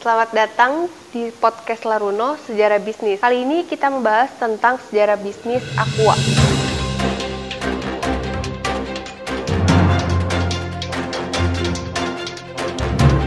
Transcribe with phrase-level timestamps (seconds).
[0.00, 3.20] Selamat datang di podcast Laruno Sejarah Bisnis.
[3.20, 6.16] Kali ini kita membahas tentang sejarah bisnis Aqua.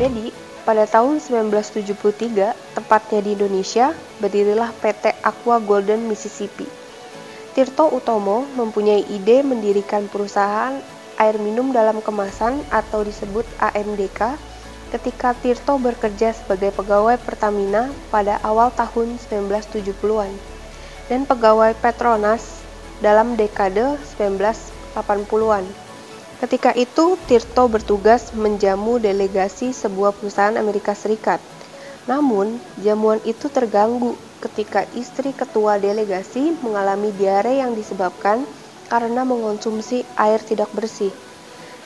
[0.00, 0.32] Jadi,
[0.64, 3.92] pada tahun 1973, tepatnya di Indonesia,
[4.24, 6.64] berdirilah PT Aqua Golden Mississippi.
[7.52, 10.80] Tirto Utomo mempunyai ide mendirikan perusahaan
[11.20, 14.53] air minum dalam kemasan atau disebut AMDK
[14.92, 20.32] ketika Tirto bekerja sebagai pegawai Pertamina pada awal tahun 1970-an
[21.08, 22.64] dan pegawai Petronas
[23.04, 25.64] dalam dekade 1980-an.
[26.40, 31.40] Ketika itu, Tirto bertugas menjamu delegasi sebuah perusahaan Amerika Serikat.
[32.04, 34.12] Namun, jamuan itu terganggu
[34.44, 38.44] ketika istri ketua delegasi mengalami diare yang disebabkan
[38.92, 41.08] karena mengonsumsi air tidak bersih.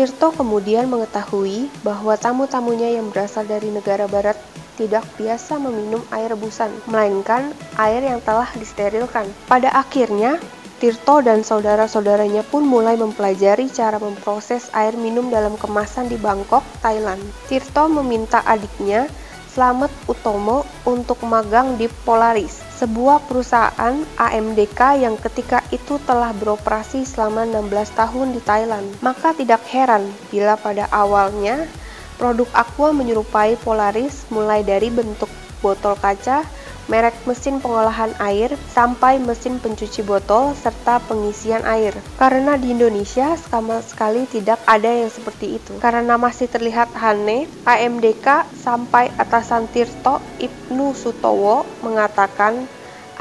[0.00, 4.32] Tirto kemudian mengetahui bahwa tamu-tamunya yang berasal dari negara barat
[4.80, 9.28] tidak biasa meminum air rebusan, melainkan air yang telah disterilkan.
[9.44, 10.40] Pada akhirnya,
[10.80, 17.20] Tirto dan saudara-saudaranya pun mulai mempelajari cara memproses air minum dalam kemasan di Bangkok, Thailand.
[17.52, 19.04] Tirto meminta adiknya,
[19.50, 27.42] Slamet Utomo, untuk magang di Polaris, sebuah perusahaan AMDK yang ketika itu telah beroperasi selama
[27.50, 28.86] 16 tahun di Thailand.
[29.02, 31.66] Maka tidak heran bila pada awalnya
[32.14, 35.28] produk Aqua menyerupai Polaris mulai dari bentuk
[35.58, 36.46] botol kaca,
[36.90, 41.94] merek mesin pengolahan air, sampai mesin pencuci botol, serta pengisian air.
[42.18, 45.78] Karena di Indonesia sama sekali tidak ada yang seperti itu.
[45.78, 52.66] Karena masih terlihat aneh, AMDK sampai atasan Tirto Ibnu Sutowo mengatakan,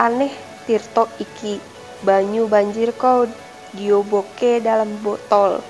[0.02, 0.34] aneh
[0.66, 1.62] Tirto iki,
[2.02, 3.30] banyu banjir kau
[3.78, 5.62] dioboke dalam botol.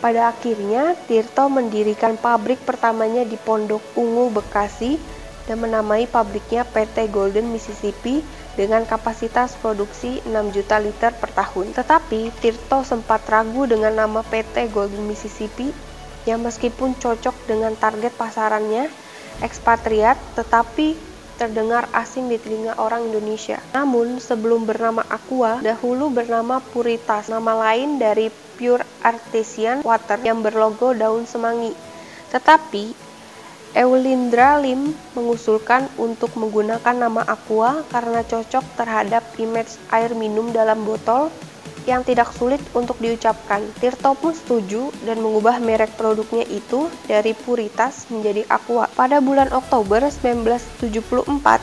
[0.00, 7.52] Pada akhirnya, Tirto mendirikan pabrik pertamanya di Pondok Ungu, Bekasi, dan menamai pabriknya PT Golden
[7.52, 8.24] Mississippi
[8.58, 11.72] dengan kapasitas produksi 6 juta liter per tahun.
[11.72, 15.70] Tetapi Tirto sempat ragu dengan nama PT Golden Mississippi
[16.28, 18.92] yang meskipun cocok dengan target pasarannya
[19.40, 23.56] ekspatriat tetapi terdengar asing di telinga orang Indonesia.
[23.72, 28.28] Namun sebelum bernama Aqua, dahulu bernama Puritas, nama lain dari
[28.60, 31.72] Pure Artesian Water yang berlogo daun semanggi.
[32.28, 33.09] Tetapi
[33.70, 41.30] Eulindra Lim mengusulkan untuk menggunakan nama Aqua karena cocok terhadap image air minum dalam botol
[41.86, 43.62] yang tidak sulit untuk diucapkan.
[43.78, 48.90] Tirto pun setuju dan mengubah merek produknya itu dari Puritas menjadi Aqua.
[48.90, 51.62] Pada bulan Oktober 1974,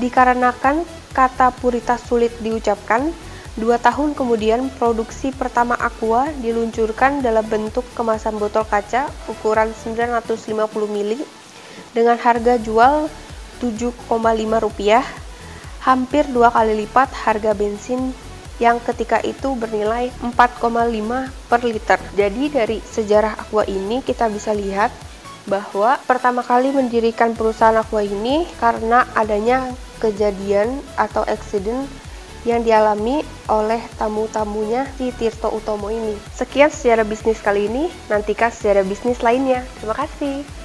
[0.00, 0.82] dikarenakan
[1.12, 3.12] kata Puritas sulit diucapkan,
[3.58, 10.54] Dua tahun kemudian, produksi pertama Aqua diluncurkan dalam bentuk kemasan botol kaca ukuran 950
[10.86, 11.26] ml
[11.90, 13.10] dengan harga jual
[13.58, 14.06] 7,5
[14.62, 15.02] rupiah,
[15.82, 18.14] hampir dua kali lipat harga bensin
[18.62, 20.70] yang ketika itu bernilai 4,5
[21.50, 21.98] per liter.
[22.14, 24.94] Jadi dari sejarah Aqua ini kita bisa lihat
[25.50, 31.88] bahwa pertama kali mendirikan perusahaan Aqua ini karena adanya kejadian atau accident
[32.48, 36.16] yang dialami oleh tamu-tamunya di Tirto Utomo ini.
[36.32, 39.66] Sekian sejarah bisnis kali ini, nantikan sejarah bisnis lainnya.
[39.80, 40.59] Terima kasih.